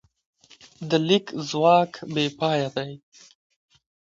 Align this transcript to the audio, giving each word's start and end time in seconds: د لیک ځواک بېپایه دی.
د 0.89 0.91
لیک 1.07 1.25
ځواک 1.49 1.91
بېپایه 2.13 2.69
دی. 2.75 2.91